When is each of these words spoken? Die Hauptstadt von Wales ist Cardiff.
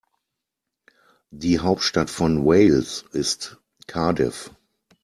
Die 1.29 1.59
Hauptstadt 1.59 2.09
von 2.09 2.43
Wales 2.43 3.05
ist 3.11 3.59
Cardiff. 3.85 4.49